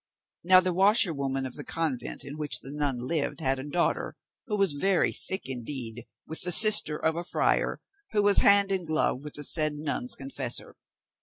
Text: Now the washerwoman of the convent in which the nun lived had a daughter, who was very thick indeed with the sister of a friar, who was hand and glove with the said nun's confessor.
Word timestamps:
Now 0.43 0.59
the 0.61 0.73
washerwoman 0.73 1.45
of 1.45 1.53
the 1.53 1.63
convent 1.63 2.25
in 2.25 2.35
which 2.35 2.61
the 2.61 2.71
nun 2.71 2.97
lived 2.97 3.39
had 3.39 3.59
a 3.59 3.63
daughter, 3.63 4.15
who 4.47 4.57
was 4.57 4.71
very 4.71 5.11
thick 5.11 5.43
indeed 5.45 6.05
with 6.25 6.41
the 6.41 6.51
sister 6.51 6.97
of 6.97 7.15
a 7.15 7.23
friar, 7.23 7.79
who 8.09 8.23
was 8.23 8.39
hand 8.39 8.71
and 8.71 8.87
glove 8.87 9.23
with 9.23 9.35
the 9.35 9.43
said 9.43 9.73
nun's 9.75 10.15
confessor. 10.15 10.75